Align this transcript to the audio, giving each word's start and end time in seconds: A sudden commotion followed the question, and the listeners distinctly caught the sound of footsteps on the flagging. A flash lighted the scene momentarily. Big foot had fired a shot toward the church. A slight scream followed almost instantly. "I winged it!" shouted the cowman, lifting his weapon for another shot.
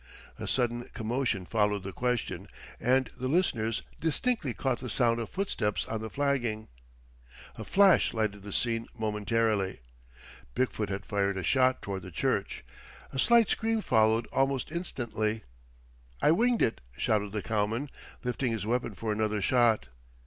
A 0.39 0.47
sudden 0.47 0.85
commotion 0.95 1.45
followed 1.45 1.83
the 1.83 1.91
question, 1.93 2.47
and 2.79 3.07
the 3.15 3.27
listeners 3.27 3.83
distinctly 3.99 4.51
caught 4.51 4.79
the 4.79 4.89
sound 4.89 5.19
of 5.19 5.29
footsteps 5.29 5.85
on 5.85 6.01
the 6.01 6.09
flagging. 6.09 6.69
A 7.55 7.63
flash 7.63 8.11
lighted 8.11 8.41
the 8.41 8.51
scene 8.51 8.87
momentarily. 8.97 9.81
Big 10.55 10.71
foot 10.71 10.89
had 10.89 11.05
fired 11.05 11.37
a 11.37 11.43
shot 11.43 11.83
toward 11.83 12.01
the 12.01 12.09
church. 12.09 12.65
A 13.13 13.19
slight 13.19 13.47
scream 13.47 13.79
followed 13.79 14.25
almost 14.31 14.71
instantly. 14.71 15.43
"I 16.19 16.31
winged 16.31 16.63
it!" 16.63 16.81
shouted 16.97 17.31
the 17.31 17.43
cowman, 17.43 17.87
lifting 18.23 18.53
his 18.53 18.65
weapon 18.65 18.95
for 18.95 19.11
another 19.11 19.39
shot. 19.39 19.87